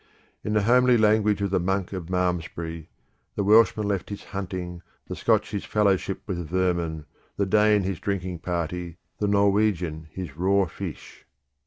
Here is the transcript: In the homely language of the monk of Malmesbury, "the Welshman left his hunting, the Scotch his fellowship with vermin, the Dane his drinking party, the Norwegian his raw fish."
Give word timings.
In 0.43 0.53
the 0.53 0.63
homely 0.63 0.97
language 0.97 1.43
of 1.43 1.51
the 1.51 1.59
monk 1.59 1.93
of 1.93 2.09
Malmesbury, 2.09 2.89
"the 3.35 3.43
Welshman 3.43 3.87
left 3.87 4.09
his 4.09 4.23
hunting, 4.23 4.81
the 5.05 5.15
Scotch 5.15 5.51
his 5.51 5.63
fellowship 5.63 6.23
with 6.25 6.47
vermin, 6.49 7.05
the 7.37 7.45
Dane 7.45 7.83
his 7.83 7.99
drinking 7.99 8.39
party, 8.39 8.97
the 9.19 9.27
Norwegian 9.27 10.07
his 10.09 10.35
raw 10.35 10.65
fish." 10.65 11.27